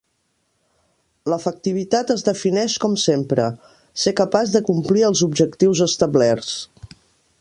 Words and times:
L'efectivitat 1.33 2.13
es 2.15 2.25
defineix 2.29 2.77
com 2.85 2.97
sempre: 3.03 3.45
ser 4.05 4.17
capaç 4.21 4.55
de 4.57 4.63
complir 4.71 5.05
els 5.11 5.23
objectius 5.29 5.83
establerts. 5.89 6.57